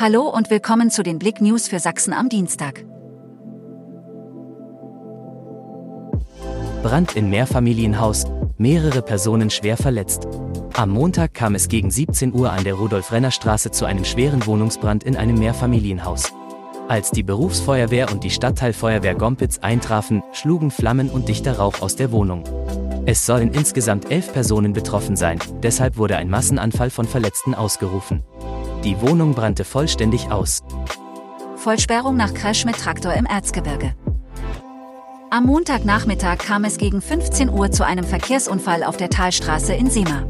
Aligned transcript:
Hallo 0.00 0.28
und 0.28 0.48
willkommen 0.48 0.92
zu 0.92 1.02
den 1.02 1.18
Blick 1.18 1.40
News 1.40 1.66
für 1.66 1.80
Sachsen 1.80 2.12
am 2.12 2.28
Dienstag. 2.28 2.84
Brand 6.84 7.16
in 7.16 7.28
Mehrfamilienhaus, 7.30 8.24
mehrere 8.58 9.02
Personen 9.02 9.50
schwer 9.50 9.76
verletzt. 9.76 10.28
Am 10.74 10.90
Montag 10.90 11.34
kam 11.34 11.56
es 11.56 11.66
gegen 11.66 11.90
17 11.90 12.32
Uhr 12.32 12.52
an 12.52 12.62
der 12.62 12.74
Rudolf-Renner-Straße 12.74 13.72
zu 13.72 13.86
einem 13.86 14.04
schweren 14.04 14.46
Wohnungsbrand 14.46 15.02
in 15.02 15.16
einem 15.16 15.36
Mehrfamilienhaus. 15.36 16.32
Als 16.86 17.10
die 17.10 17.24
Berufsfeuerwehr 17.24 18.12
und 18.12 18.22
die 18.22 18.30
Stadtteilfeuerwehr 18.30 19.16
Gompitz 19.16 19.58
eintrafen, 19.58 20.22
schlugen 20.30 20.70
Flammen 20.70 21.10
und 21.10 21.28
dichter 21.28 21.58
Rauch 21.58 21.80
aus 21.80 21.96
der 21.96 22.12
Wohnung. 22.12 22.44
Es 23.04 23.26
sollen 23.26 23.52
insgesamt 23.52 24.12
elf 24.12 24.32
Personen 24.32 24.74
betroffen 24.74 25.16
sein, 25.16 25.40
deshalb 25.64 25.96
wurde 25.96 26.18
ein 26.18 26.30
Massenanfall 26.30 26.90
von 26.90 27.06
Verletzten 27.06 27.56
ausgerufen. 27.56 28.22
Die 28.84 29.00
Wohnung 29.00 29.34
brannte 29.34 29.64
vollständig 29.64 30.30
aus. 30.30 30.62
Vollsperrung 31.56 32.16
nach 32.16 32.32
Crash 32.32 32.64
mit 32.64 32.76
Traktor 32.76 33.12
im 33.14 33.26
Erzgebirge. 33.26 33.94
Am 35.30 35.44
Montagnachmittag 35.44 36.38
kam 36.38 36.64
es 36.64 36.78
gegen 36.78 37.02
15 37.02 37.50
Uhr 37.50 37.70
zu 37.70 37.84
einem 37.84 38.04
Verkehrsunfall 38.04 38.84
auf 38.84 38.96
der 38.96 39.10
Talstraße 39.10 39.74
in 39.74 39.90
Sema. 39.90 40.24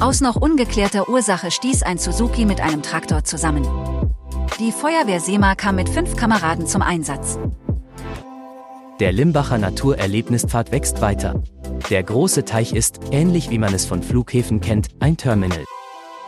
Aus 0.00 0.20
noch 0.20 0.36
ungeklärter 0.36 1.08
Ursache 1.08 1.50
stieß 1.50 1.82
ein 1.82 1.98
Suzuki 1.98 2.44
mit 2.44 2.60
einem 2.60 2.82
Traktor 2.82 3.24
zusammen. 3.24 3.66
Die 4.60 4.72
Feuerwehr 4.72 5.20
Sema 5.20 5.56
kam 5.56 5.76
mit 5.76 5.88
fünf 5.88 6.16
Kameraden 6.16 6.66
zum 6.66 6.80
Einsatz. 6.80 7.38
Der 9.00 9.10
Limbacher 9.10 9.58
Naturerlebnispfad 9.58 10.70
wächst 10.70 11.00
weiter. 11.00 11.42
Der 11.90 12.02
große 12.04 12.44
Teich 12.44 12.72
ist, 12.72 13.00
ähnlich 13.10 13.50
wie 13.50 13.58
man 13.58 13.74
es 13.74 13.84
von 13.84 14.02
Flughäfen 14.02 14.60
kennt, 14.60 14.88
ein 15.00 15.16
Terminal. 15.16 15.64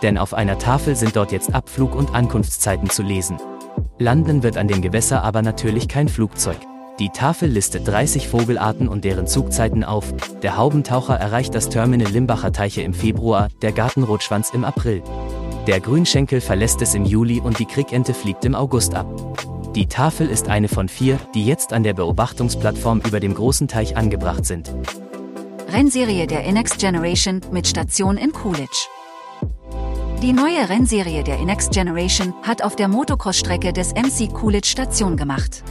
Denn 0.03 0.19
auf 0.19 0.35
einer 0.35 0.59
Tafel 0.59 0.97
sind 0.97 1.17
dort 1.17 1.33
jetzt 1.33 1.55
Abflug- 1.55 1.95
und 1.95 2.15
Ankunftszeiten 2.15 2.91
zu 2.91 3.03
lesen. 3.03 3.39
Landen 3.99 4.43
wird 4.43 4.57
an 4.57 4.69
dem 4.69 4.83
Gewässer 4.83 5.23
aber 5.23 5.43
natürlich 5.43 5.89
kein 5.89 6.09
Flugzeug. 6.09 6.59
Die 6.99 7.11
Tafel 7.11 7.51
listet 7.51 7.87
30 7.87 8.29
Vogelarten 8.29 8.89
und 8.89 9.05
deren 9.05 9.27
Zugzeiten 9.27 9.85
auf. 9.85 10.15
Der 10.43 10.57
Haubentaucher 10.57 11.15
erreicht 11.15 11.55
das 11.55 11.69
Terminal 11.69 12.11
Limbacher 12.11 12.53
Teiche 12.53 12.83
im 12.83 12.95
Februar, 12.95 13.49
der 13.61 13.73
Gartenrotschwanz 13.73 14.51
im 14.51 14.65
April. 14.65 15.03
Der 15.67 15.81
Grünschenkel 15.81 16.41
verlässt 16.41 16.81
es 16.81 16.95
im 16.95 17.05
Juli 17.05 17.41
und 17.41 17.59
die 17.59 17.67
Krickente 17.67 18.15
fliegt 18.15 18.45
im 18.45 18.55
August 18.55 18.95
ab. 18.95 19.07
Die 19.75 19.87
Tafel 19.87 20.29
ist 20.29 20.49
eine 20.49 20.69
von 20.69 20.89
vier, 20.89 21.19
die 21.35 21.45
jetzt 21.45 21.75
an 21.75 21.83
der 21.83 21.93
Beobachtungsplattform 21.93 23.03
über 23.07 23.21
dem 23.21 23.35
großen 23.35 23.69
Teich 23.69 23.95
angebracht 23.95 24.47
sind. 24.47 24.75
Rennserie 25.69 26.27
der 26.27 26.45
Inext 26.45 26.79
Generation 26.79 27.43
mit 27.51 27.67
Station 27.67 28.17
in 28.17 28.33
Coolidge. 28.33 28.89
Die 30.23 30.33
neue 30.33 30.67
Rennserie 30.69 31.23
der 31.23 31.39
Inext 31.39 31.73
Generation 31.73 32.33
hat 32.43 32.63
auf 32.63 32.75
der 32.75 32.89
Motocross-Strecke 32.89 33.75
des 33.75 33.93
MC 33.93 34.33
Coolidge 34.33 34.67
Station 34.69 35.15
gemacht. 35.15 35.63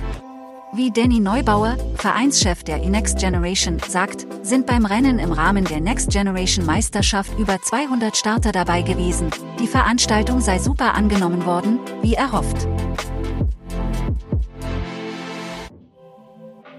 Wie 0.71 0.91
Danny 0.91 1.19
Neubauer, 1.19 1.77
Vereinschef 1.95 2.63
der 2.63 2.83
Inext 2.83 3.17
Generation, 3.17 3.79
sagt, 3.87 4.27
sind 4.43 4.67
beim 4.67 4.85
Rennen 4.85 5.17
im 5.17 5.31
Rahmen 5.31 5.65
der 5.65 5.81
Next 5.81 6.11
Generation 6.11 6.63
Meisterschaft 6.63 7.37
über 7.39 7.59
200 7.59 8.15
Starter 8.15 8.51
dabei 8.51 8.83
gewesen. 8.83 9.31
Die 9.59 9.67
Veranstaltung 9.67 10.41
sei 10.41 10.59
super 10.59 10.93
angenommen 10.93 11.45
worden, 11.45 11.79
wie 12.03 12.13
erhofft. 12.13 12.67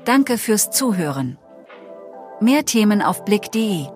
Danke 0.05 0.39
fürs 0.39 0.70
Zuhören. 0.70 1.36
Mehr 2.41 2.64
Themen 2.64 3.03
auf 3.03 3.25
blick.de 3.25 3.86